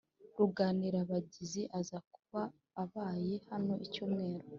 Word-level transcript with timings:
Ruganirabaganizi 0.37 1.61
azaza 1.79 1.97
kuba 2.13 2.41
abaye 2.83 3.33
hano 3.49 3.73
icyumweru 3.85 4.45